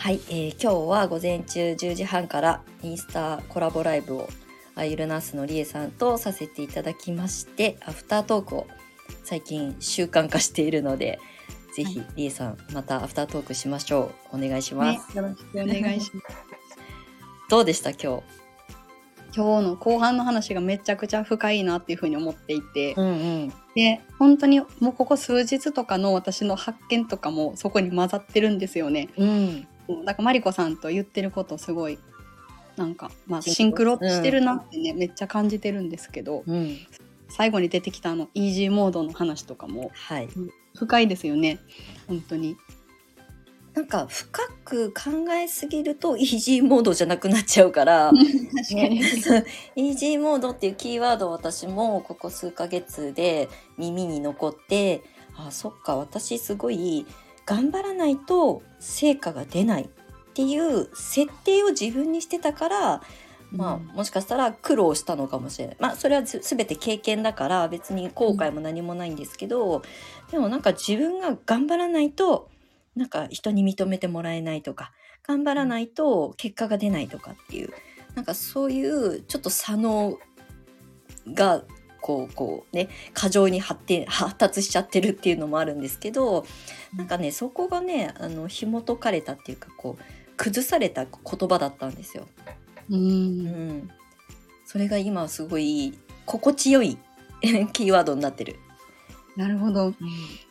[0.00, 4.30] はい、えー今日は午前中10時半からインスタコラボライブを
[4.74, 8.66] アイルナースのりえさんとさせていただきましてアフタートークを
[9.24, 11.20] 最近習慣化しているので
[11.76, 14.38] ぜひ、はりえさんまたアフタートークしましょう。
[14.38, 16.36] お願いします、ね、よろしくお願いします。
[17.50, 18.22] どうでした今
[19.36, 23.10] 今日の後半の話がめちゃくちゃ深いなっていうふうに思っていて、日うんう
[23.44, 23.52] ん。
[23.74, 29.10] で本当にもうここ数日とかの私の発見とかもそこに混ざってるんですよね。
[29.18, 29.68] うん
[30.04, 31.98] だからマリコさんと言ってることすごい
[32.76, 36.78] なんか、まあ、シシンクロロしてるなってね、めっちゃ感じてるんですけどうん。
[37.28, 40.28] 最後に出てきたあのイージーモードの話とかもはい。
[40.76, 41.58] 深いですよね。
[42.08, 42.56] 本当に。
[43.74, 48.10] なんか深く考えすぎるとイージーモードじゃなくなっちゃうから
[48.56, 55.02] 確かに、イージーモードっていうキーワードを私もここ数ヶ月で耳に残って
[55.36, 57.06] あそっか私すごい
[57.46, 59.88] 頑張らないと成果が出ないっ
[60.34, 63.02] ていう設定を自分にしてたから
[63.50, 65.76] まあうんもしかしたら苦労したのかもしれない。
[65.80, 69.82] まあそれはず全て経験だから別に後悔も何もないんですけど、
[70.30, 72.48] でもなんか自分が頑張らないと
[72.94, 74.92] なんか人に認めてもらえないとか
[75.26, 77.70] 頑張らないと結果が出ないとかっていう
[78.14, 80.18] なんかそういうちょっと左脳
[81.34, 81.64] が
[82.00, 86.46] こうこうね過剰に発展発達しちゃってるっていうのもあるんですけど
[86.96, 90.02] なんかねそこがねあの紐解かれたっていうかこう
[90.36, 92.26] 崩された言葉だったんですよ。
[92.88, 93.78] ううん。
[93.78, 93.90] ん、
[94.64, 95.92] それが今すごい
[96.24, 96.96] 心地よい
[97.72, 98.56] キーワードになってる。
[99.36, 99.94] なるほど。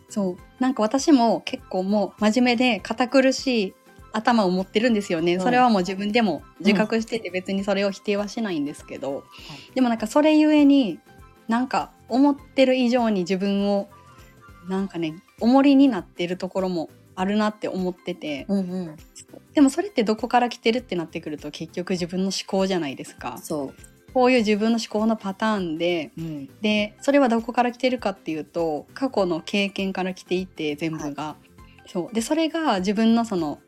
[0.09, 0.38] そう。
[0.59, 3.73] なんか私も結構もう真面目で堅苦しい
[4.11, 5.42] 頭を持ってるんですよね、うん。
[5.42, 9.23] それはもう自分でも自覚してて別にそれを否定はしないんですけど、
[9.73, 11.00] でもなんかそれゆえに
[11.50, 13.89] なんか思ってる以上に自分を
[14.69, 18.95] なんかね重りになってるところもあるなって思ってて、うんうん、
[19.53, 23.38] でもそれってどこから来てるってなってくると結局自分の思考じゃないですか。
[23.39, 23.73] そ
[24.14, 26.11] こういう自分の思考のパターンで。
[26.17, 31.36] う、うん、でそれはどこから来てるかっていうと過去の経験から来ていて全部が、
[31.88, 32.14] そう。
[32.14, 33.59] でそれが自分のその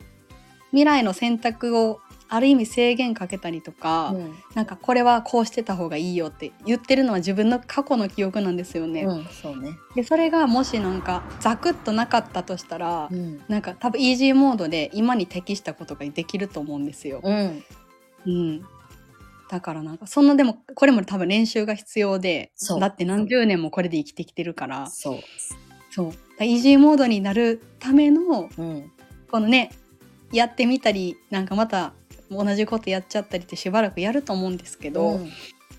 [0.69, 1.99] 未来の選択を
[2.33, 9.03] ある意味制限かけたりとか、うんなんかこれはこうしてた方がいいよって言ってるのは自分の過去の記憶なんですよね。
[9.03, 9.77] うん、そうね。
[9.95, 17.21] でそれがもしなんかザクッとなかったとしたら、うん、なんか多分イージーモードで今に適したことができると思うんですよ。
[17.23, 17.63] うん、
[18.25, 18.61] うん、
[19.49, 25.19] だからなんかそんなでもこれも多分練習が必要でそうだって何十年もこれで生きてきてるからそう。
[25.89, 28.91] そうイージーモードになるためのうん、
[29.29, 29.71] このね
[30.31, 31.93] やってみたりなんかまた
[32.31, 35.29] 同じことやっちゃったりってしばらくやると思うんですけど、うん。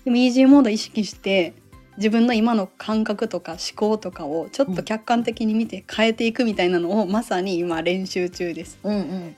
[0.05, 1.53] でもイージーモード意識して
[1.97, 8.79] 自分の今の感覚とか思考とかをちょっと客観的に見て変えていくみたいなのをまさに今練習中です。
[8.83, 9.35] うんうん、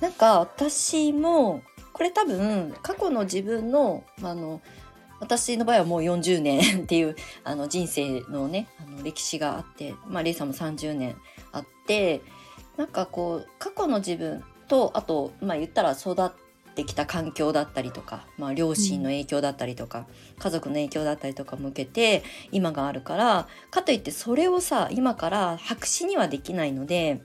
[0.00, 1.62] なんか私も
[1.92, 4.60] これ多分過去の自分のあの
[5.20, 11.16] 私の場合はもう40年っていう あの人生のねあの歴史があって、まあ、レイさんも30年
[11.50, 12.20] あって
[12.76, 16.30] なんかこう過去の自分とあとまあ言ったら育っ
[16.74, 20.06] てきた環境だったりとか、まあ、両親の影響だったりとか、
[20.38, 27.20] 家族の影響だったりとかも受けて今があるからかといってそれをさ今から白紙にはできないので。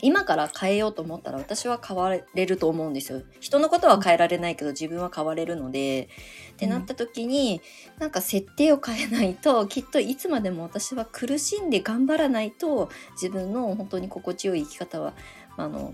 [0.00, 3.22] 今から変えようと思ったら私は変われると思うんですよ。
[3.40, 6.08] 人のことは変えられないけど自分は変われるので、
[6.52, 7.60] ってなった時に
[7.98, 15.12] なんか設定を変えないときっといつまでも私は苦しんで頑張らないと自分の本当に心地よい生き方は
[15.56, 15.92] あの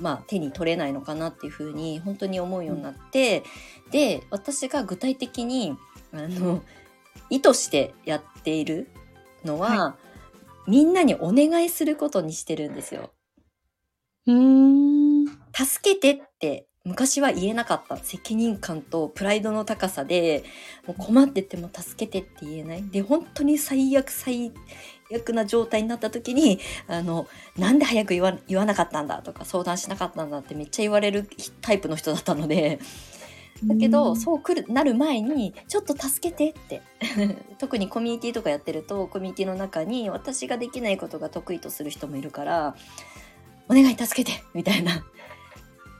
[0.00, 3.42] まあ手に取れないのかなっていうふうに本当に思うようになって、
[3.90, 5.76] で私が具体的に
[6.12, 6.62] あの
[7.30, 8.88] 意図してやっている
[9.44, 9.96] のは、
[10.66, 13.12] みんなにお願いすることにしてるんですよ。
[14.26, 15.26] うーん。
[15.52, 20.44] 助けてって昔は言えなかった責任感とプライドの高さで
[20.86, 22.88] もう困ってても助けてって言えない。
[22.88, 24.52] で本当に最悪最
[25.10, 26.58] 悪な状態になった時に
[26.88, 27.26] あの
[27.56, 31.28] なんで早く言わ言わなかったんだとか相談しなかったんだってめっちゃ言われる
[31.60, 32.78] タイプの人だったので
[33.64, 36.82] だけど、そう来るなる前にちょっと助けてって
[37.58, 42.76] 特にコミュニティとかやってるとコミュニティの中に私ができないことが得意とする人もいるから
[43.68, 45.06] お願い助けてみたいな。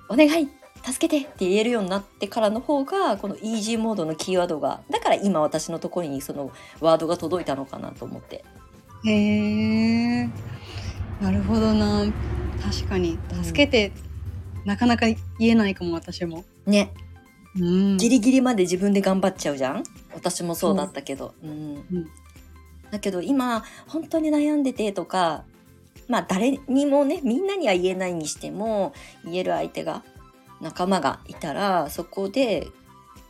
[0.08, 0.48] お願い
[0.84, 8.44] 助けてって言えるようになってからの方がこのイージーモードのキーワードがだから今私のところにそのワードが届いたのかなと思って
[9.06, 10.28] へえ
[11.20, 12.04] なるほどな。
[12.62, 13.18] 確かに。
[13.42, 13.92] 助けて、
[14.64, 16.44] なかなか言えないかも私も。
[16.66, 16.92] ね。
[17.58, 17.96] うん。
[17.96, 19.84] ギリギリまで自分で頑張っちゃうじゃん？
[20.14, 21.50] 私もそうだったけど、うん。
[21.50, 22.06] うん。
[22.90, 25.44] だけど今本当に悩んでてとか
[26.06, 28.92] まあ誰にもねみんなには言えないにしても
[29.24, 30.04] 言える相手が
[30.60, 32.68] 仲間がいたらそこで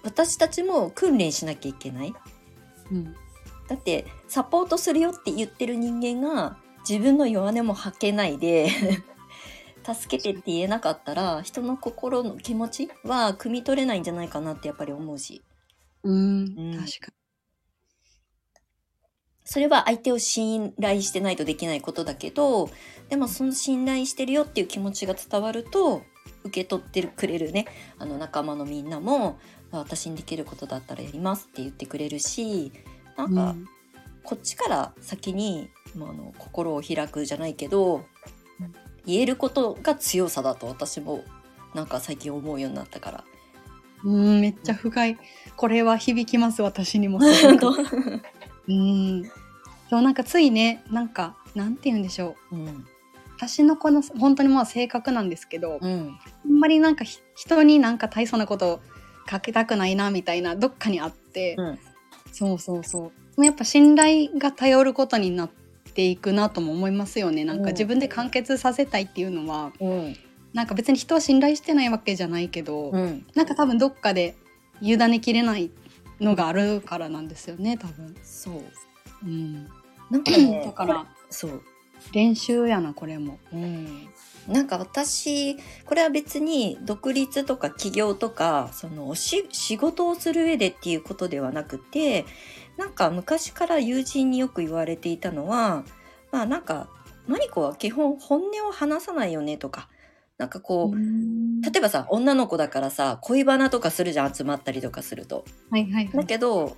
[0.03, 2.15] 私たちも訓練しなきゃいけない。
[2.93, 3.17] うん
[3.69, 6.57] だってサポートするよって言ってる人間が
[6.89, 8.69] 自分の弱音も吐けないで
[9.85, 15.43] 助けてって言えなかったら人の心の気持ちは汲み取れないんじゃないかなってやっぱり思うし。
[16.03, 16.79] うんうん。
[16.79, 17.13] 確か
[19.49, 22.69] それは相手を信頼してないとできないことだけど
[23.09, 26.03] でもその信頼してるよっていう気持ちが伝わると
[26.43, 27.67] 受け取ってくれるね。
[27.99, 29.39] あの仲間のみんなも
[29.71, 32.73] あ私にできることだったらやりますって言ってくれるし
[33.17, 33.69] なんか、うん。
[34.23, 38.05] こっちから先に、まあ、あの心を開くじゃないけど、うん。
[39.07, 41.25] 言えることが強さだと私も
[41.75, 43.25] なんか最近思うようになったから。
[44.05, 45.19] うんめっちゃ深い
[45.57, 47.21] これは響きます私にも。
[48.69, 49.25] うん。
[49.89, 52.57] そうなんかついねなんかなんて言うんでしょう。
[52.57, 52.87] うん。
[53.37, 56.19] 私のこの本当にまあ性格なんですけど、うん。
[56.45, 58.81] あんまりなんかひ人になんか大層なことを
[59.27, 61.79] かけたくないなみたいなどっかにあって、うん
[62.37, 63.45] そうそうそう。
[63.45, 65.51] やっぱ信頼が頼ることになっ
[65.95, 67.47] ていくなとも思いますよね。
[67.47, 67.59] なん。
[67.59, 70.17] うんか自分で完結させたいっていうのはうん。
[70.53, 73.27] なんか別に人を信頼してないわけじゃないけど、うん。
[73.35, 74.37] なんか多分どっかで
[74.83, 75.71] 委ねきれない
[76.21, 78.15] のがあるからなんですよね多分。
[78.23, 78.63] そう。
[79.25, 79.67] うん、
[80.11, 81.63] なんかねだからそう
[82.13, 83.39] 練習やなこれも。
[83.53, 84.09] うん、
[84.49, 92.25] なんか私これは別に独立とか起業とかそのし仕事をする上でっていうことではなくて
[92.77, 95.85] なんか昔から友人によく言われていたのは
[96.33, 96.89] まあなんか
[97.27, 99.89] マリコは基本本音を話さないよねとか
[100.39, 100.97] なんかこう、
[101.65, 105.47] 例えばさ女の子だからさ恋バナとかするじゃん集まったりとかすると。
[105.71, 106.27] はいはいはだい。
[106.27, 106.77] けど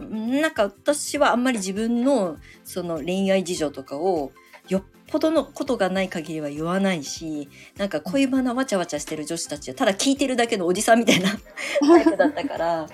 [0.00, 4.32] なんか私はあんまり自分のその恋愛事情とかを
[4.68, 11.30] よっぽどのことがない限りは言わないしなんか恋バナわちゃわちゃしてる女子たちはただ聞いてるだけのおじさんみたいな
[11.80, 12.88] タイプだったから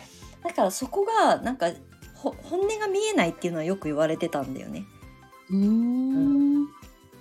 [0.45, 1.71] だからそこがなんか
[2.15, 4.85] ほ本音が見えないっていうのはよく言われてたんだよね。
[5.51, 6.67] うーん。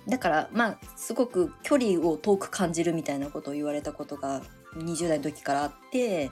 [0.08, 4.42] だからまあすごく距離を遠く感じるみたいなことを言われたことが
[4.76, 6.30] 20代の時からあって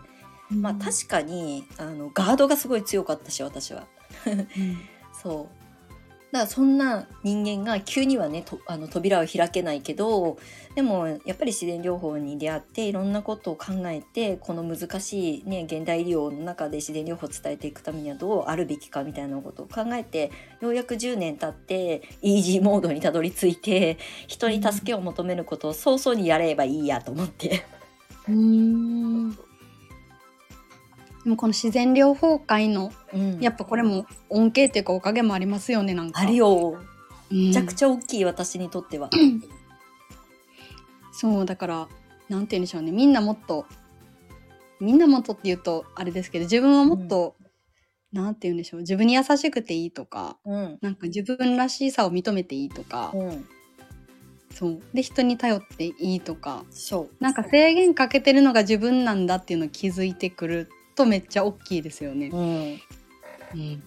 [0.50, 3.87] まあ確かにあのガードがすごい強かったし私は。
[5.22, 5.59] そう
[6.32, 10.38] だからそんな人間が急にはねあの扉を開けないけど
[10.75, 20.31] でもやっぱり自然療法に出会っていろんなことを考えてこの難しい、ね、現代医療の中で自然療法を伝えていくためにはどうあるべきかみたいなことを考えて
[20.61, 23.99] ようやく10年経ってイージーモードにたどり着いて
[24.29, 27.65] 人に助けを求めることを早々にやればいいやと思って。
[28.29, 29.50] うん
[31.25, 33.40] でもこの自然療法界のうん。
[33.40, 36.20] やっぱこれも恩恵っていうかおかげもありますよねなんか。
[36.20, 36.78] あるよ。
[37.31, 39.11] めめちゃくちゃ大きい私にとっては。
[41.12, 41.88] そうだから
[42.28, 42.93] なんて言うんでしょうね。
[42.93, 43.67] みんなもっと
[44.81, 47.37] みんなもっとって言うとあれですけど自分はもっと、
[48.12, 48.81] なんて言うんでしょう。
[48.81, 50.78] 自分に優しくていいとかうん。
[50.81, 53.46] なんか自分らしさを認めていいとか、うん、
[54.55, 54.82] そう。
[54.94, 56.64] で人に頼っていいとか。
[56.70, 57.22] そう。
[57.22, 60.70] なんか制限かけてるのが自分なんだっていうのを気づいてくる
[61.00, 62.29] とめっちゃ大きいですよね。
[62.29, 62.81] うん、
[63.55, 63.82] うん。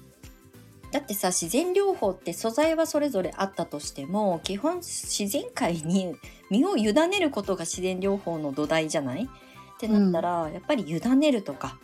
[0.92, 6.16] だってさ自然療法って素材はそれぞれあったとしても基本自然界に
[6.52, 9.24] 身を委ねることが自然療法の土台じゃない？
[9.24, 11.80] ってなったら、やっぱり委ねるとか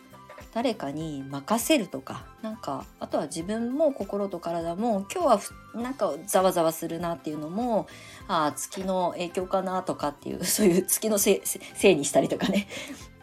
[0.54, 7.88] 誰かに任せるとかなんかあとは自分も心と体も今日はふなんかざわざわするなっていうのも
[8.28, 12.68] ああ月の影響かなとかっていうそういう月のせいせせいにしたりとかね。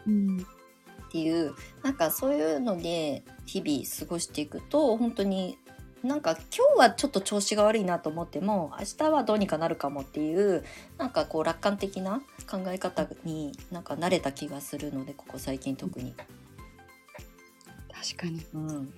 [0.06, 0.46] うん
[1.08, 5.58] っていうなんかそういうので日々過ごしていくと本当に
[6.02, 10.64] なんか今日はちょっと調子が悪いなと思っても明日はどうにかなるかもっていう
[10.96, 16.14] なんかこう楽観的な考え方になんか慣れた気がするのでここ最近特に。
[18.14, 18.94] 確かにうん、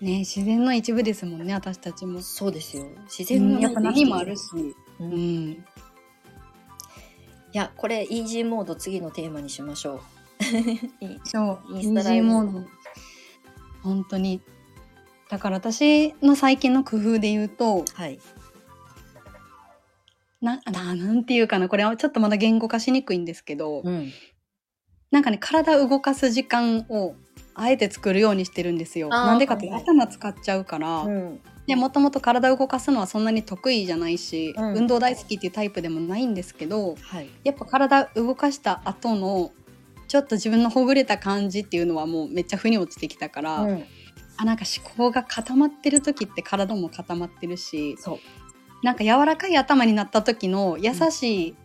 [0.00, 2.22] ね自然の一部ですもんね私たちも。
[2.22, 2.86] そうですよ
[3.18, 4.42] 自うん、然のやっぱ波もあるし。
[4.98, 5.64] う、ん、
[7.56, 10.00] やこれイージーモード次のテーマにしましょう。
[11.04, 12.28] いいそうイースタライブ。
[12.28, 12.68] ーモード。
[13.82, 14.42] 本当に。
[15.30, 18.20] だから私の最近の工夫で言うとはい、
[20.40, 24.12] なななんていうかなこれはちょっとまだ言語化しにくいんですけど、うん。
[25.10, 27.14] なんかね体を動かす時間を
[27.56, 29.08] あえて作るようにしてるんですよ。
[29.08, 31.40] なんでかって頭使っちゃうから、うん。
[31.66, 34.74] でもともと体を動かすのはそんなに得意じゃないし、うん。
[34.76, 37.30] 運動大好きっていうタイプでもないんですけどはい。
[37.44, 39.52] やっぱ体動かした後の
[40.08, 43.84] ちょっと自分のほぐれた感じっていうのはもうめっちゃ腑に落ちてきたから、うん、
[44.36, 47.96] あなんか思考が固まってる時って体も固まってるし
[48.82, 51.56] なんか柔らかい頭になった時の優しい、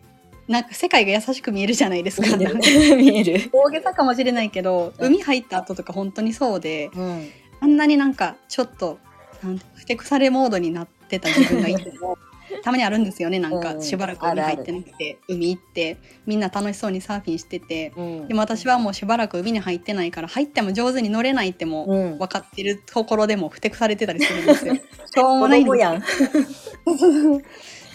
[0.48, 2.36] なんか世界が優しく見えるじゃないですか。
[2.36, 3.50] 見える。
[3.52, 7.28] 大げさかもしれないけど、うん海入った後とか本当にそうで、うん。
[7.60, 8.98] あんなになんかちょっと、
[9.42, 12.18] なんてふてくされモードになってた自分がいても、
[12.62, 13.38] たまにあるんですよね。
[13.38, 15.96] なんかうんしばらく海入ってなくて、海行って、
[16.26, 22.18] みんな楽しそうにサーフィンしてて、うんでも私はもうしばらく海に入ってないから、入っても上手に乗れないってもうん。
[22.18, 24.74] 分かってるところでもふてくされてたりするんですよ。
[25.14, 26.02] しょうも子ないんです供やん。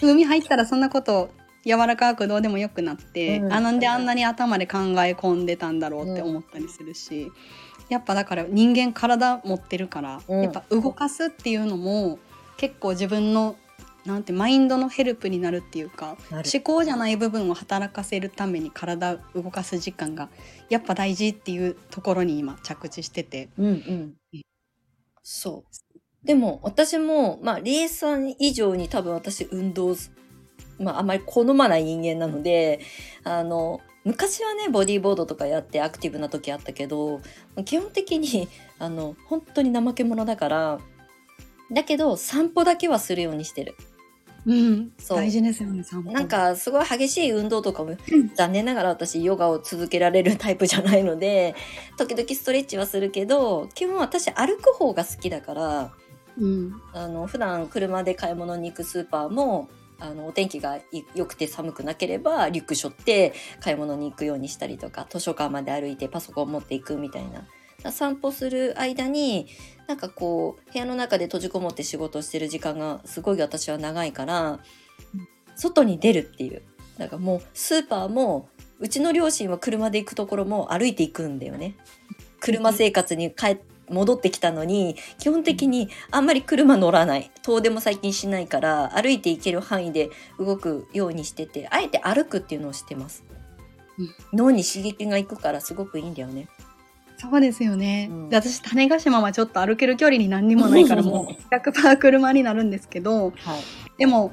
[0.00, 1.30] 海入ったらそんなこと
[1.68, 7.30] 柔らかくどうでもよくなって、うんあなんであんなに頭で考え込んでたんだろうって思ったりするし、
[7.88, 12.18] やっぱだから人間体持ってるから、うんやっぱ動かすっていうのも
[12.56, 13.56] 結構自分の
[14.06, 20.30] なんてマインドのヘルプになるっていうか思考じゃない部分を働かせるために体を動かす時間が
[20.70, 23.50] やっぱ大事っていうところに今着地してて。
[23.58, 24.14] うんうん。
[25.22, 26.26] そう。
[26.26, 30.10] でも私も、まあ、リエさん以上に多分私運動す、
[30.78, 32.80] まあ、あまり好まない人間なので、
[33.24, 37.20] あの、昔はね、ボディーボードとかやってアクティブな時あったけど、
[37.64, 40.78] 基本的に、 あの、本当に怠け者だから、
[41.70, 43.74] だけど散歩だけはするようにしてる。
[44.46, 45.18] うん、そう。
[45.18, 46.10] 大事ですよね散歩。
[46.10, 47.96] なんかすごい激しい運動とかも
[48.34, 51.54] 残念ながら私ヨガを続けられるタイプじゃないので
[51.98, 55.92] 時々ストレッチはするけど基本私歩く方が好きだから
[56.38, 56.80] うん。
[56.94, 59.68] あの普段車で買い物に行くスーパーも
[60.00, 60.78] あのお天気が
[61.14, 67.46] 良くて寒くなければリュック背負って買い物に行くようにしたりとか図書館まで歩いてパソコン持っていくみたいな。
[67.92, 69.46] 散歩する間に
[69.86, 74.58] なんかこう部屋の中で閉じこもって仕事をしてる時間がすごい私は長いから
[75.54, 76.62] 外に出るっていう。
[76.98, 78.48] だかもうスーパーも
[78.80, 81.76] うちの両親は車で行くところも歩いていくんだよね。
[82.40, 83.58] 車生活に帰っ
[83.90, 87.30] 戻ってきたのに基本的にあんまり車乗らない。
[87.42, 93.24] 遠出も最近しないから歩いて行ける範囲で動くようにしててあえて歩くっていうのをしてます、
[94.32, 96.48] 脳に刺激がいくからすごくいいんだよね。
[97.20, 98.28] そうですよね、うん。
[98.28, 103.34] で私種子島はちょっと歩ける距離に何にもないからもう100%車になるんですけどはい。
[103.98, 104.30] でも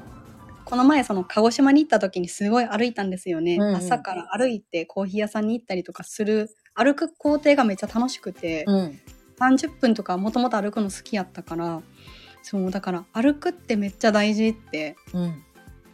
[0.64, 3.76] この前その鹿児島に行った時にすごい歩いたんですよね、うんうん。
[3.76, 9.00] 朝から歩いてコーヒー屋さんに行ったりとかする歩く工程がめっちゃ楽しくて、うん
[9.40, 11.82] 30分とかもともと歩くの好きやったから
[12.42, 15.42] そうだから歩くってめっちゃ大事ってうん。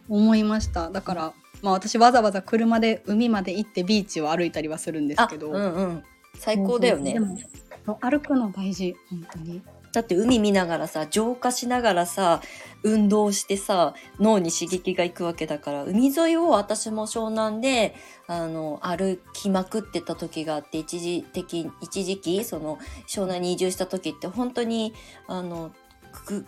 [0.09, 0.89] 思いました。
[0.89, 6.03] だからまあ私わざわざ車で海まで行ってビーチを歩いたりはするんですあけど、うんうん。
[6.35, 7.15] 最高だよね。
[8.01, 9.61] 歩くの大事本当に
[9.93, 12.41] だって海見ながらさ浄化しながらさ
[12.81, 17.95] 運動してさ脳に刺激がいくわけだから海沿いを私も湘南で
[18.27, 24.93] あの歩きまくってた時があって一時的一時期その湘南に移住した時って本当に
[25.27, 25.71] あの
[26.11, 26.45] 苦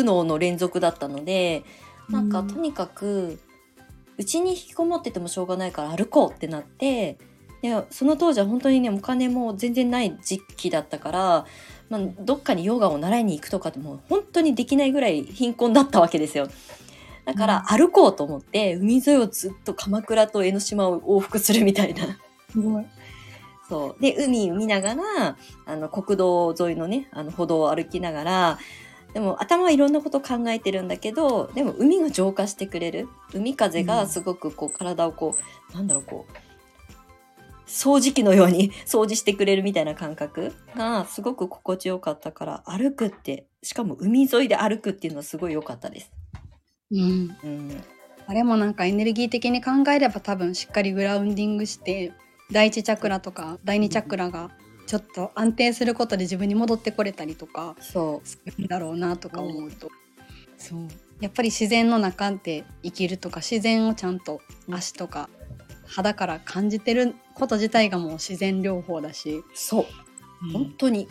[0.00, 1.64] 悩の連続だったので
[2.08, 2.48] なんかうん。
[2.48, 3.38] とにかく
[4.16, 7.18] うちに引きこもっててもしょうがないから歩こうってなって
[7.62, 11.46] でその当時は本当にねお金も全然ない時期だったから、
[11.90, 16.48] まあ、どっかにヨガを習いに行くとかってもう本当にできないぐらい貧困だったわけですよ。
[17.24, 22.18] だから歩こうと思って海沿いをずっと鎌倉と江ノ島を往復するみたいな。
[22.50, 22.86] すごい
[23.68, 24.02] そう。
[24.02, 28.58] で、海見ながら、あの、国道沿いのね、あの、歩道を歩きながら、
[29.12, 33.08] でも頭はいろんなこと考えてるんだけど、でも海が浄化してくれる。
[33.34, 35.36] 海風がすごくこう、体をこ
[35.70, 36.47] う、なんだろう、こう、
[37.68, 46.10] 掃除機のように掃除してくれるみたいな感覚がすごく心地よかったから、歩くって、しかも海沿いで歩くっていうのはすごい良かったです。
[46.90, 47.36] うん。
[47.44, 47.84] うん。
[48.26, 52.12] あれもなんかエネルギー的に考えれば多分しっかりグラウンディングして
[52.52, 54.50] 第一チャクラとか第二チャクラが
[54.86, 59.88] ちょっと安定することで自分に戻ってこれたりとかそするんだろうなとか思うと、
[60.58, 60.80] そう。
[61.20, 65.30] やっぱり自然の中で生きるとか自然をちゃんと足とか
[65.86, 69.44] 肌から感じてること自体がもう自然療法だし、う。
[69.54, 69.86] そう。
[70.52, 71.08] 本当に。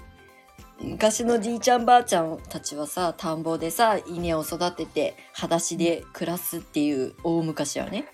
[0.80, 8.06] 昔のじいちゃんばあちゃんたちはさ田んぼでさ稲を育てて裸足で暮らすっていう大昔はね、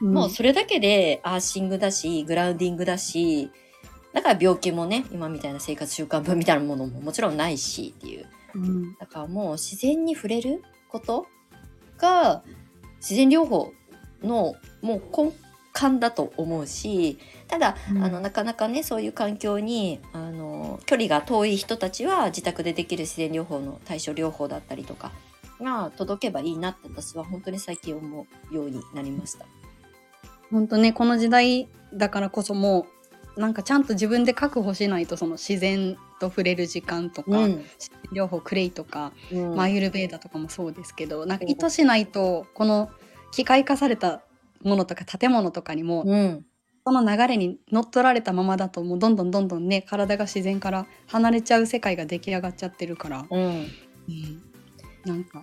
[0.00, 0.14] うん。
[0.14, 3.50] もうそれだけでアーシングだしグラウンディングだし
[4.12, 8.26] だから病気もね今みたいな生活習慣病みたいなものももちろんないしっていう。
[8.54, 8.94] うん。
[8.96, 11.26] だからもう自然に触れること
[11.98, 12.42] が
[12.96, 13.72] 自然療法
[14.22, 15.32] のもう根
[15.74, 17.18] 幹だと思うし
[17.52, 18.02] ただ、うん。
[18.02, 25.12] あのなかなかねそういう環境にあの距離が遠い人たちは自宅でできる自然療法の対処療法だったりとか
[25.60, 29.44] が届けばいいなって私は本当に最近思うようになりました。
[30.50, 32.86] 本当ねこの時代だからこそも
[33.36, 37.64] うなんかちゃんと自分で確保しないとその自然と触れる時間とか、うん。
[38.12, 39.56] 両方クレイとか、うん。
[39.56, 42.90] まあアーユルベーダとかもそうですけどなんか意図しないとこの
[43.30, 44.22] 機械化された
[44.62, 46.46] ものとか建物とかにも、うん
[46.84, 53.42] その流れに乗っ取られたままだともうどんどんどんどんね体が自然から離れちゃう世界が出来上がっちゃってるから、うん。
[53.42, 53.68] うん
[55.04, 55.42] なんか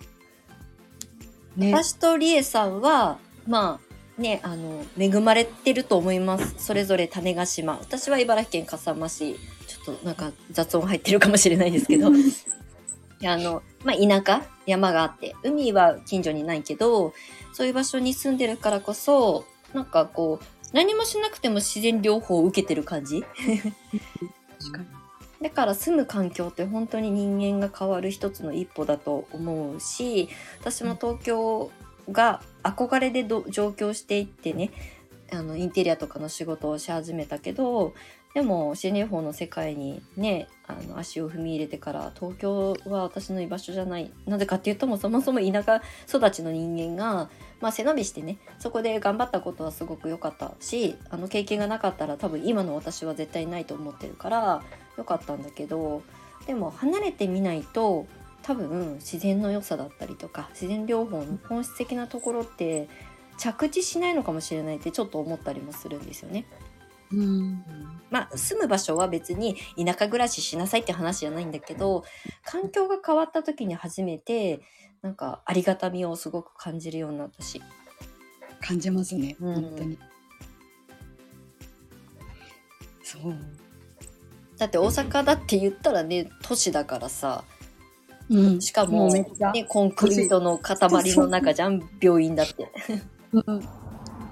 [1.55, 1.73] ね。
[1.73, 3.79] 私とリエさんはま
[4.17, 6.55] あねあの恵まれてると思います。
[6.57, 7.77] それぞれ種子島。
[7.77, 9.35] 私は茨城県笠間市。
[9.67, 12.09] ちょっとなんか雑音入ってるかもしれないですけど。
[12.11, 12.13] い
[13.21, 15.35] やあの、まあ、田舎山があって。
[15.43, 17.13] 海は近所にないけど
[17.53, 23.23] そういう場所に住んでるからこそなんかこう何もしなくても自然療法を受けてる感じ？
[24.59, 24.85] 確かに。
[25.41, 30.27] だから住む環境って本当に人間が変わる一つの一歩だと思うし
[30.59, 31.71] 私も東京
[32.11, 34.71] が憧れでど上京していってね
[35.31, 37.93] あのインテリアとかの仕事をし始めたけど
[38.33, 54.63] でも自然療法の世界にねあの足を踏み入れてから東京は私の居場所じゃないなぜかっていうともそもそも田舎育ちの人間が、まあ、背伸びしてねそこで頑張ったことはすごく良かったしあの経験がなかったら多分今の私は絶対ないと思ってるから
[54.97, 56.03] 良かったんだけど
[56.45, 58.05] でも離れてみないと
[58.43, 62.87] 多分自然の良さだったりとか自然療法の本質的なところって
[63.37, 66.45] 着地しないのかもしれないってちょっと思ったりもするんですよね。
[67.11, 67.63] うん。
[68.09, 72.03] まあ住む場所は別に田舎暮らししなさいって話じゃないんだけど
[72.43, 74.61] 環境が変わった時に初めて
[75.01, 77.61] なんかありがたみをすごく感じるようになったし。
[78.61, 79.53] 感じますね、うん。
[79.55, 79.97] 本当に。
[83.03, 83.35] そう、
[84.57, 87.43] だって大阪だって言ったらね都市だからさ。
[88.29, 88.61] うん。
[88.61, 89.25] しかもね、
[89.67, 90.77] コンクリートの塊
[91.15, 92.69] の中じゃん病院だって。
[93.31, 93.78] うん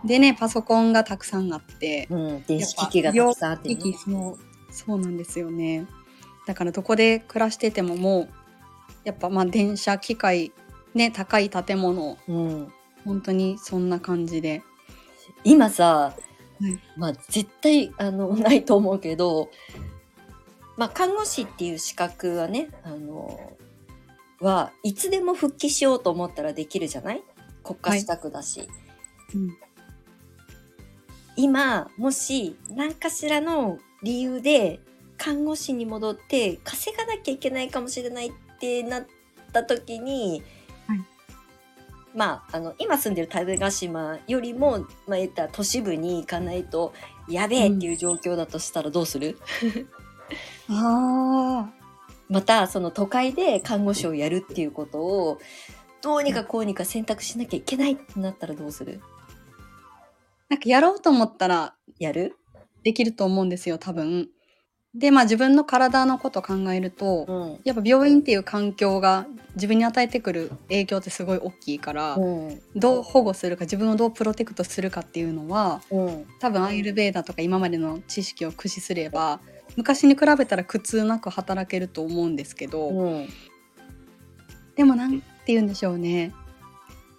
[0.05, 3.81] でねパソコンがたくさんあって、うん、電子機器がたくさんあって、ね。
[3.81, 4.37] そう
[4.71, 5.85] そうなんですよね。
[6.45, 8.29] だからどこで暮らしててももう
[9.03, 10.51] やっぱまあ電車機械
[10.93, 12.71] ね高い建物うん、
[13.05, 14.63] 本当にそんな感じで。
[15.43, 16.13] 今さ、
[16.59, 16.79] はい。
[16.95, 19.49] まあ絶対あの ないと思うけど、
[20.77, 23.53] まあ看護師っていう資格はね、あの
[24.39, 27.23] はいつでも復帰しようと思ったらできるじゃない？
[27.63, 28.67] 国家資格だし、
[29.33, 29.57] うん
[31.37, 34.81] 今もし何かしらの理由で
[35.17, 39.07] 看護師に戻って稼がなきゃいけないかもしれないってなっ
[39.53, 40.43] た時に、
[40.87, 40.99] はい。
[42.15, 46.93] まああの今住んでる種子島よりも、まあ、言ったら都市部に行かないと
[47.29, 49.37] やべえっていう状況だとしたらどうする、
[50.69, 51.69] あ
[52.29, 55.39] またその都会で看護師をやるっていうことを
[56.01, 59.01] どうにかこうにか選択しなきゃいけないってなったらどうする？
[60.49, 62.35] なんかやろうと思ったらやる？
[62.83, 64.29] できると思うんですよ多分。
[64.95, 67.59] でまあ自分の体のこと考えると、うん。
[67.65, 72.61] やっぱ病院っていう環境が自分に与えてくる影響ってすごい大きいから、うん。
[72.75, 76.25] どう保護するか自分をどうプロテクトするかっていうのはうん。
[76.39, 79.39] 多分アイルベーダとか今までの知識を駆使すれば
[79.75, 83.27] 昔に比べたら苦痛なく働けると思うんですけど、うん。
[84.75, 86.33] でもなんて言うんでしょうね。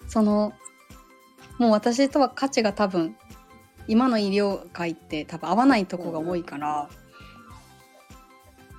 [0.09, 0.53] その
[1.59, 3.17] もう私とは価値が多分
[3.89, 6.89] 今の医療界って多分合わないとこが多いから、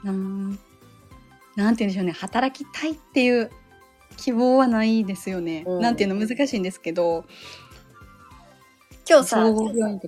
[0.04, 0.60] なん
[1.56, 2.12] なんて言うんでしょうね。
[2.12, 3.52] 働きたいっていう
[4.18, 5.82] 希望はないですよね、うん。
[5.82, 7.26] なんていうの難しいんですけど
[9.10, 9.44] 今日さ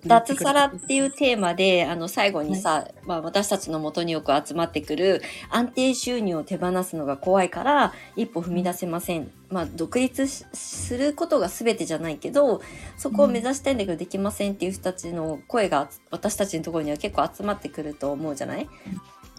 [0.06, 9.32] 脱サラっていうテーマで、あの、最後にさ、まあ私たちの元によく集まってくる安定収入を手放すのが怖いから一歩踏み出せません。
[9.50, 12.62] まあ独立しすることが全てじゃないけど、
[12.96, 18.70] そこを目指したいんだけどできませんっていう人たちの声が私たちのところには結構集まってくると思うじゃない？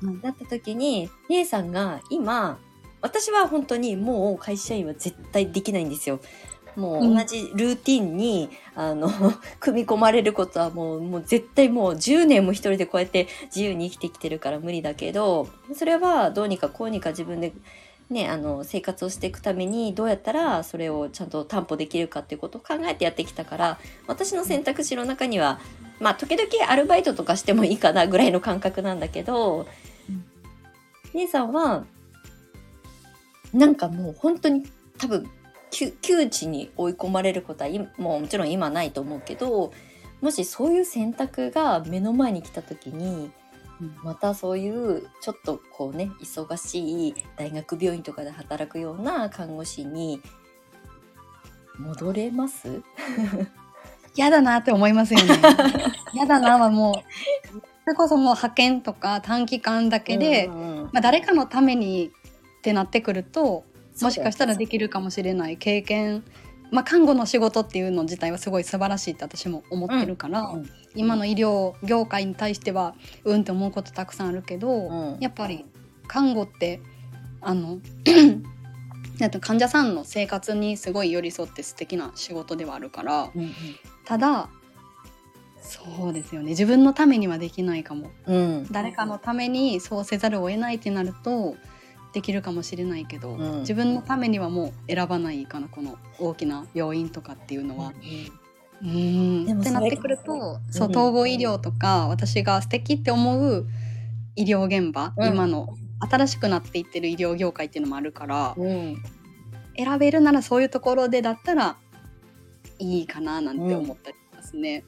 [0.02, 2.58] うんだった時に、姉さんが今、
[3.00, 6.20] 私は本当にもう会社員は絶対できないんですよ。
[6.76, 9.10] もう同じルーティンに、あの、
[9.60, 17.52] 組み込まれることはもう、もう絶対もう10年も一人でこうやって自由に生きてきてるから無理だけど、それはどうにかこうにか自分で
[18.12, 25.60] ね、あの、生活をしていくためにどうやったらそれをちゃんと担保できるかっていうことを考えてやってきたから、私の選択肢の中には、
[26.00, 29.66] まあ時々アルバイトとかしてもいいかなぐらいの感覚なんだけど、
[30.08, 30.24] うん。
[31.14, 31.84] 姉さんは、
[33.52, 34.64] なんかもう本当に
[34.98, 35.30] 多分
[35.72, 39.72] 窮窮地に追い込まれることは今もうもちろん今ないと思うけど
[40.20, 43.32] もしそういう選択が目の前に来た時に
[43.80, 43.96] うん。
[44.04, 50.20] またそういうちょっとこうね忙しい大学病院とかで働くような看護師に
[51.78, 52.82] 戻れます？
[54.14, 55.40] 嫌だなって思いますよね。
[56.12, 56.94] 嫌だなはもう
[57.84, 60.82] それこそもう派遣とか短期間だけで、うんうん。
[60.92, 62.12] まあ、誰かのために
[62.58, 63.64] ってなってくると
[64.02, 66.24] もしかしたらでききるかもしれない経験、
[66.70, 70.70] まあ、看護の仕事っていうの自体はすごい素晴らしいって私も思ってるから、うん。
[70.94, 75.18] 今の医療業界に対してはうんって思うことたくさんあるけど、うん。
[75.20, 75.64] やっぱり
[76.08, 76.80] 看護って
[77.40, 77.78] あの
[79.40, 83.30] 患者さんの生活にすごい寄り添って素敵な仕事ではあるから
[84.04, 84.48] ただ
[85.60, 86.50] そうですよね。
[86.50, 88.10] 自分のためにはできないかも。
[88.26, 88.66] うん。
[88.72, 91.56] 誰かのためにそうせざるを得ないってなると
[92.12, 93.60] できるかもしれないけど、うん。
[93.60, 97.92] 自分のためにはもう選ばないかなこの大きな病院とかっていうのは。
[98.82, 103.64] うんでもそれってなってくるとそううん統合医療とか私が素敵って思う
[104.34, 105.28] 医療現場、うん。
[105.28, 108.96] 今の新しくなっていってる医療業界っていうのもあるからうん。
[109.76, 111.76] 選べるならそういうところでだったら
[112.78, 114.84] いいかななんて思ったりしますね。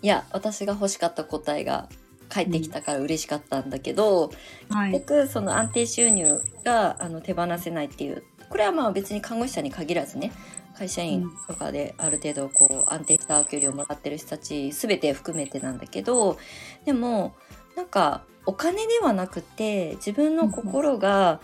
[0.00, 1.88] いや私が欲しかった答えが
[2.28, 4.30] 返ってきたから嬉しかったんだけど、
[4.70, 10.32] はい結局その安定収入があの手放せないっていうこれはまあ別に看護師さんに限らずね
[10.78, 16.38] 会社員とかである程度こう安定した給料をもらってる人たち全て含めてなんだけど
[16.84, 17.34] でも
[17.76, 21.40] なんかお金ではなくて自分の心が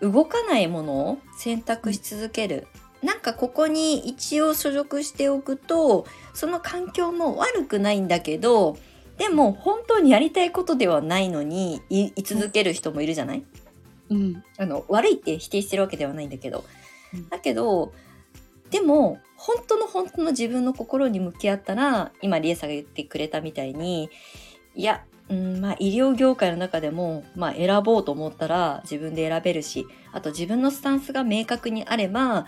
[0.00, 2.66] 動かないものを選択し続ける。
[3.02, 8.76] なんかここに一応所属しておくとその環境も悪くないんだけど
[9.18, 13.44] でも本当にやりたいことではないのにい居続ける人もいるじゃない？
[14.10, 14.44] うん。
[14.58, 16.64] あの悪いって否定してるわけではないんだけど、
[17.14, 17.28] うん。
[17.28, 17.92] だけど
[18.70, 24.08] でも本当の本当の自分の心に向き合ったら今リエさんが言ってくれたみたいに
[24.74, 32.46] いや、うんまあ、医療業界の中でも、まあ、選ぼうと思ったら自分で選べるしあと自分のスタンスが明確にあれば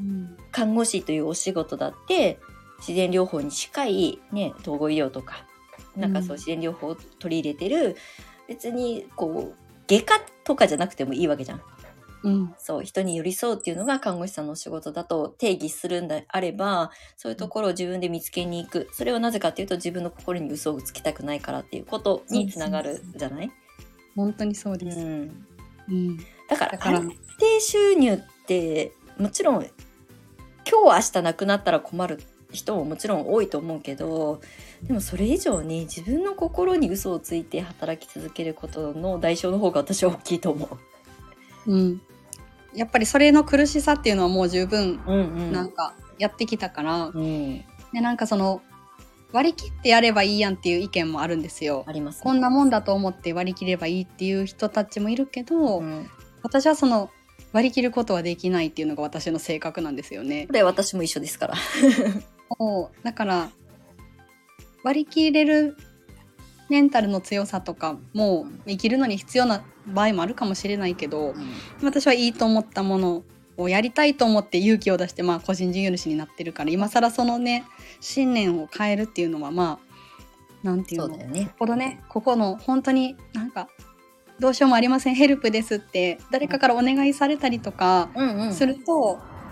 [0.00, 0.36] うん。
[0.50, 2.38] 看護師というお仕事だって
[2.78, 5.46] 自然療法に近い、ね、統合医療とか
[5.96, 6.32] なんかそううん。
[6.34, 7.96] 自然療法を取り入れてる、
[8.48, 9.56] 別にこう
[9.88, 11.62] 外科とかじゃなくてもいいわけじゃん。
[12.22, 12.54] うん。
[12.58, 18.88] そう人に寄り添うっていうのが看護師さんのお仕事だと定義するんであればそういうところを自分で見つけに行く。
[18.92, 23.50] それはなぜかっていうと自分の心に嘘をつきたくないからっていうことにつながるじゃない、
[24.16, 24.98] 本当にそううです。
[24.98, 25.46] ん、
[25.88, 26.16] うん。
[26.48, 26.98] だからだから。
[26.98, 29.64] 安定収入ってもちろん
[30.68, 32.18] 今日明日なくなったら困る
[32.50, 34.40] 人ももちろん多いと思うけど
[34.82, 40.68] でもそれ以上に自分の心に嘘をついて働き続けることの代償の方が私は大きいと思
[41.66, 41.72] う。
[41.72, 42.00] うん、
[42.74, 47.58] やっぱりそれの苦しさっていうのはもう十分うんうんなんかやってきたから、うん、
[47.92, 48.62] でなんかその
[49.32, 51.84] 割り切ってやればいいやんっていう意見もあるんですよ。
[51.86, 56.08] あります、こんなもんだと思って割り切ればいいっていう人たちもいるけど、うん、
[56.42, 57.10] 私はその
[57.52, 60.52] 割り切ることはできないっていうのが私の性格なんですよねこ。
[60.52, 61.54] れ私も一緒ですから。
[62.58, 63.50] もうだから
[64.86, 65.76] 割り切れる
[66.68, 71.34] メンタルの強さとかも生きるのに必要な場合もあるかもしれないけど
[71.82, 73.24] 私はいいと思ったもの
[73.56, 77.64] をやりたいと思って勇気を出してまあ個人事業主になってるから今更そのね
[78.00, 81.50] 信念を変えるっていうのはまあなんていうのそうだよね。
[81.58, 83.68] このねここの本当になんか
[84.38, 88.54] どうしようもありませんヘルプですって誰かからお願いされたりとかうんうん。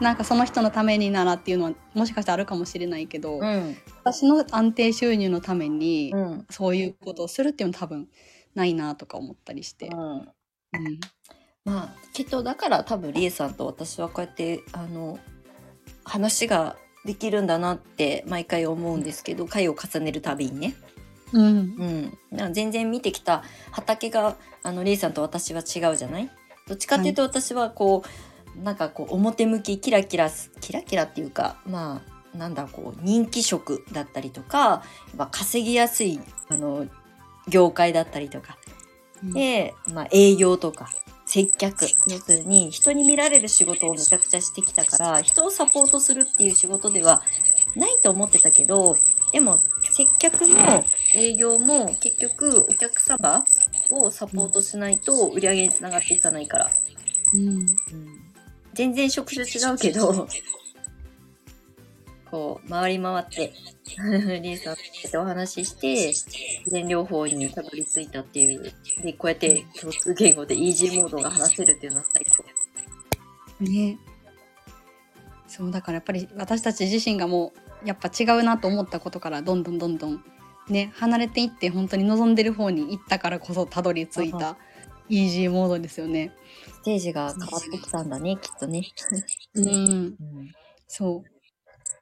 [0.00, 3.76] なんかその人のためにならっていうのはもしかしたらあるかもしれないけど、うん。
[4.02, 6.46] 私の安定収入のためにうん。
[6.50, 8.08] そういうことをするっていうのは多分
[8.54, 9.88] ないなとか思ったりして。
[9.88, 9.96] うん。
[9.96, 10.28] うん。
[11.64, 15.18] まあきっとだから多分リエさんと私はこうやってあの
[16.04, 20.74] 話ができるんだなって毎回思うんですけど回を重ねるたびにね、
[21.32, 22.12] うん。
[22.32, 26.30] うん、全然見てきた畑があのリエさんと私は違うじゃない？
[26.66, 28.08] どっちかっていうと私はこう、
[28.62, 32.02] なんかこう表向きキラキラすキラキラっていうかま
[32.34, 36.86] あなんだこう人気職だったりとかやっぱ稼ぎやすいあの
[37.48, 38.56] 業界だったりとか。
[39.32, 40.90] で、まあ、営業とか
[41.24, 47.22] 接客要するに人に見られる仕事をめちゃくちゃしてきたから人をサポートするっていう仕事では
[47.74, 48.96] ないと思ってたけど
[49.32, 49.58] でも
[49.90, 53.44] 接客も営業も結局お客様
[53.90, 56.70] をサポートしないと売り上げにつながっていかないから、
[57.32, 57.66] うん
[58.74, 60.28] 全然職種違うけど
[62.30, 63.52] こう回り回って
[64.42, 64.76] リエさん
[65.12, 66.26] とお話しして自
[66.66, 72.44] 然療法にたどり着いたっていうでこうやって共通言語でイージーモードが話せるっていうのは最高。
[73.60, 73.98] ね
[75.46, 77.52] そうだからやっぱり私たち自身がも
[77.84, 80.24] うやっぱ違うなと思ったことからどんどんどんどん
[80.68, 84.56] ね離れていって本当に望んでる方に行ったからこそたどり着いた
[85.08, 86.32] イージーモードですよね。
[86.84, 88.82] ステージが変わってきたんだねきっとね。
[89.54, 90.16] うん、うん
[90.86, 91.30] そう。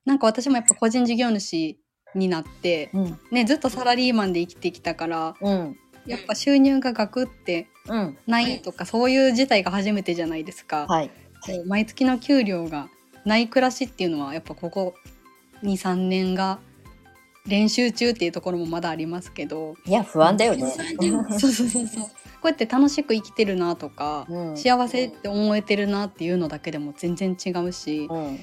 [0.05, 1.79] なんか私もやっぱ個人事業主
[2.17, 3.19] になって、うん。
[3.31, 5.77] ね、ずっとサラリーマンで生きてきたからうん。
[6.05, 8.19] やっぱ収入がガクってうん。
[8.27, 10.87] ないとかそういう事態が初めてじゃないですか。
[10.89, 11.11] はい。
[11.47, 12.89] こう毎月の給料が
[13.25, 14.95] ない暮らしっていうのはやっぱここ
[15.63, 16.59] 23年が
[17.47, 19.77] 練習中っていうところもまだありますけど。
[19.87, 20.75] いや不安だよね。
[21.39, 22.05] そうそうそうそう。
[22.05, 22.11] こ
[22.45, 24.57] うやって楽しく生きてるなとか、うん。
[24.57, 28.39] 幸せって思えてるなっていうのだけでも全然違うし、うん。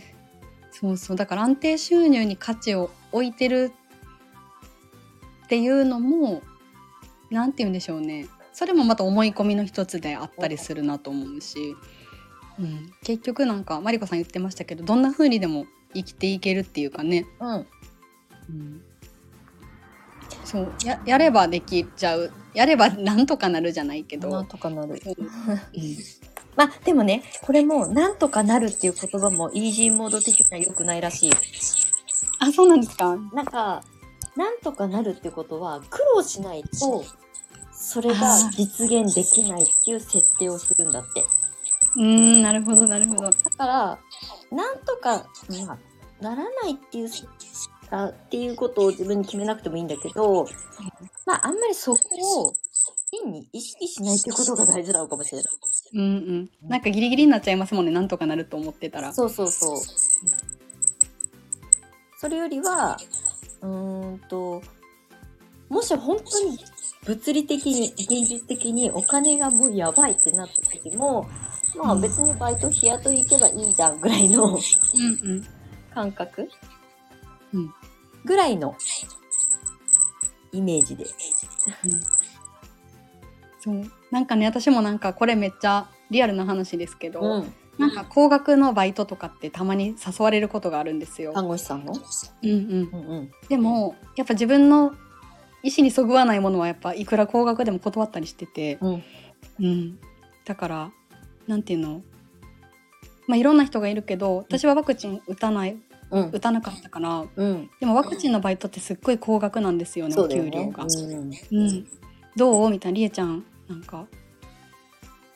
[0.72, 3.74] そうそうだから安定収入に価値を置いてる
[5.46, 6.42] っていうのも
[7.30, 8.28] なんて言うんでしょうね。
[8.54, 11.76] それもまた思い込みの一つであったりするなと思うし、
[12.60, 17.68] うん、結局なんかマリコさん言ってましたけどどんな風にでも生きていけるっていうかね、うん。
[18.50, 18.82] うん、
[20.50, 22.32] そうややればできちゃう。
[22.54, 25.00] やればなんとかなるじゃないけど、なんとかなる。
[25.04, 25.16] そう。
[26.56, 31.32] まあでもねこれもなんとかなるっていう言葉もイージーモード的には良くないらしい。
[32.40, 33.16] あそうなんですか？
[33.34, 33.84] なんか
[34.36, 37.06] なんとかなるってことは苦労しないと
[37.72, 41.24] それが実現できないっていう設定をするんだって。
[41.96, 43.22] うーんなるほどなるほど。
[43.22, 44.00] だから
[44.52, 45.28] なんとか、
[45.66, 45.78] まあ、
[46.24, 47.10] ならないっていう
[47.92, 50.48] あっていうことを自分に決めなくてもいいんだけど、
[51.26, 52.54] まああんまりそこを
[53.12, 55.46] 変に意識しないっていうことが大事なのかもしれない。
[55.94, 56.70] うんうん。
[56.70, 57.92] なんかギリギリになっちゃいますもんね。
[57.92, 59.12] なんとかなると思ってたら。
[59.14, 59.78] そうそうそう。
[62.20, 62.98] それよりは、
[63.62, 64.62] うーんと、
[65.70, 66.60] もし本当に
[67.06, 71.28] 物理的に、現実的にお金がもうやばいってなった時も、
[71.76, 75.48] まあうん別にバイト日雇い行けばいいじゃんぐらいのうんうん。
[75.94, 76.42] 感覚。
[76.42, 76.79] うん
[78.26, 78.76] ぐらいの
[80.52, 81.06] イメージで。
[83.60, 87.54] そうなんかね私もなんかこれめっちゃリアルな話ですけど、うん。
[87.78, 91.32] なんか高額のバイトとかってたまに誘われることがあるんですよ。
[91.32, 91.94] 看護師さんの？
[91.94, 93.32] うんうん、うんうん。
[93.48, 94.94] でもやっぱ自分の
[95.64, 99.04] 意思にそぐわないものはやっぱいくら高額でも断ったりしてて、うん。
[99.62, 100.00] うん、
[100.46, 100.92] だから
[101.48, 102.02] なんていうの？
[103.28, 105.78] まあいろんな人がいるけど私はワクチン打たない
[106.12, 106.40] うん打。
[106.40, 107.70] たなかったからうん。
[107.80, 110.28] でもワクチンのバイトってすっごい高額なんですよねお。
[110.28, 110.86] 給料が。
[110.86, 111.34] うん。
[111.52, 111.88] うん、
[112.36, 114.06] どうみたいなりえちゃんなんか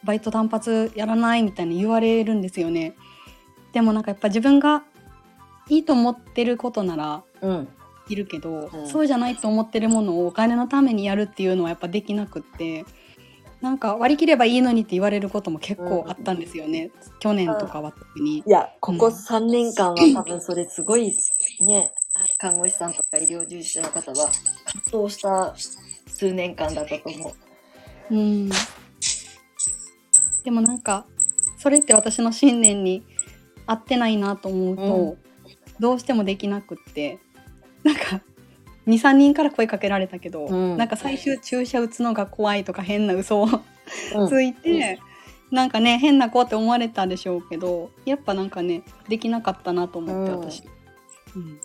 [0.03, 2.95] バイト単発やらないみたいな言われるんですよね
[3.71, 4.83] でもなんかやっぱ自分が
[5.69, 7.67] いいと思ってることならうん。
[8.09, 12.85] いるけど、うんそうじゃないと思ってるものをお金のためにやるっていうのはやっぱできなくって
[13.63, 18.43] なんか割り切ればいいのにって言われることも結構あったんですよね、去年とかは特にい。
[18.45, 21.15] や、ここうん3年間は多分それすごい
[21.61, 21.89] ね、
[22.37, 24.29] 看護師さんとか医療従事者の方は
[24.65, 25.55] 葛藤した
[26.07, 27.29] 数年間だったと思
[28.11, 28.13] う。
[28.13, 28.49] うん、
[30.43, 31.05] でもなんか
[31.57, 33.05] それって私の信念に
[33.65, 35.17] 合ってないなと思うと、うん
[35.79, 37.19] どうしてもできなくって
[37.83, 38.21] なんか
[38.87, 40.77] 23人から声かけられたけど、うん。
[40.77, 43.47] なんか最終注射打つのが怖いとか変な嘘を
[44.15, 44.29] うん。
[44.29, 44.99] ついて、
[45.51, 50.39] なんかね変な子って思われたでしょうけどやっぱなんかねできなかったなと思ってうん。
[50.39, 50.63] 私。
[51.35, 51.59] うん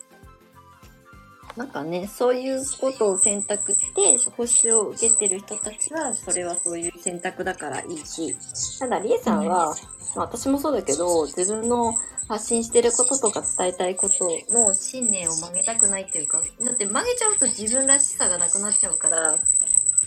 [1.55, 8.35] なんかね、そういうことを選択して、報酬を受けてる人たちは、それはそういう選択だからいいし、
[8.79, 9.75] ただ、りえさんは、
[10.15, 11.93] まあ、私もそうだけど、自分の
[12.27, 19.37] 発信してることとか伝えたいことの信念を曲げたくないっていうか、だって曲げちゃうと自分らしさがなくなっちゃうから、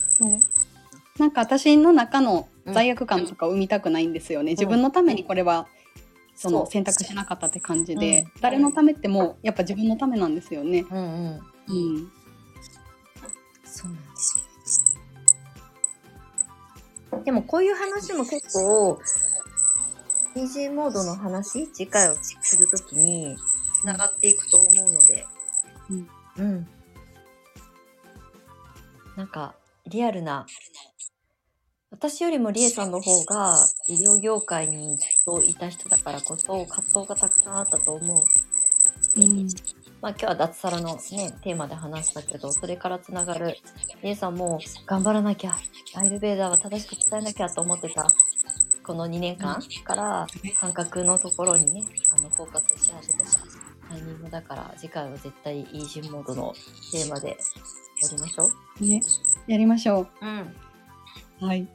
[0.08, 0.38] そう。
[1.18, 5.81] なんか私の中の罪悪感とかを生みたくないんですよね、自分のためにこれはそ
[6.34, 10.84] そうの選択しなかったって感じで、うん誰のためってもやっぱ自分のためなんですよね。
[10.90, 11.34] うんうん。
[11.34, 12.12] うん、
[13.64, 14.52] そうなんですよ。
[17.24, 18.98] でもこういう話も結構、
[20.34, 23.36] PG モードの話、次回をするときに、
[23.80, 25.26] つながっていくと思うので、
[25.90, 26.08] うん。
[26.38, 26.68] うん。
[29.16, 29.54] なんか、
[29.86, 30.46] リアルな、
[31.92, 38.24] 私よりもリエさんの方が医療業界にずっといた人だからこそ葛藤がたくさんあったと思う。
[39.16, 39.48] うん
[40.00, 43.56] まあ今日は脱サラのね、テーマで話したけど、それからつながる、
[44.02, 45.56] リエさんも頑張らなきゃ、
[45.94, 48.08] アイルベーダーは正しく伝えなきゃと思ってた、
[48.82, 50.26] この2年間から
[50.58, 51.84] 感覚のところにね、
[52.18, 53.30] あの、フォーカスし始めた
[53.90, 56.52] タイミングだから、次回は絶対イージーモードの
[56.90, 58.50] テーマでやりましょ
[58.80, 58.84] う。
[58.84, 59.02] ね、
[59.46, 60.56] やりましょうん。
[61.40, 61.46] う。
[61.46, 61.66] はい、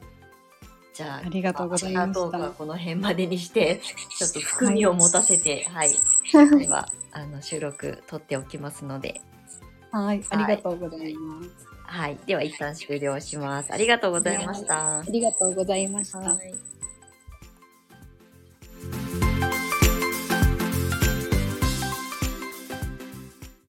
[0.94, 3.80] じゃあ、ありがとうございましトークはこの辺までにして、
[4.18, 5.90] ちょっと含みを持たせて、はい。
[6.58, 9.20] では、あの、収録撮っておきますので、
[9.90, 11.50] はい、ありがとうございます。
[11.84, 12.18] はい。
[12.26, 13.72] では、一旦終了します。
[13.72, 15.00] ありがとうございました。
[15.00, 16.18] ありがとうございました。
[16.18, 16.77] はい